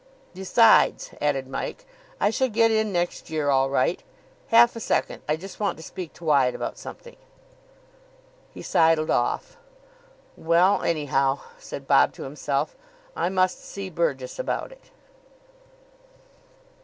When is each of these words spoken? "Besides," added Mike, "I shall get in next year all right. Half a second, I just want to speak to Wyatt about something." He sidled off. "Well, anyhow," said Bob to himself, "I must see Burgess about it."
"Besides," 0.33 1.11
added 1.21 1.47
Mike, 1.47 1.85
"I 2.19 2.31
shall 2.31 2.49
get 2.49 2.71
in 2.71 2.91
next 2.91 3.29
year 3.29 3.51
all 3.51 3.69
right. 3.69 4.01
Half 4.47 4.75
a 4.75 4.79
second, 4.79 5.21
I 5.29 5.35
just 5.35 5.59
want 5.59 5.77
to 5.77 5.83
speak 5.83 6.11
to 6.13 6.23
Wyatt 6.23 6.55
about 6.55 6.79
something." 6.79 7.15
He 8.51 8.63
sidled 8.63 9.11
off. 9.11 9.57
"Well, 10.35 10.81
anyhow," 10.81 11.41
said 11.59 11.85
Bob 11.85 12.13
to 12.13 12.23
himself, 12.23 12.75
"I 13.15 13.29
must 13.29 13.63
see 13.63 13.91
Burgess 13.91 14.39
about 14.39 14.71
it." 14.71 14.89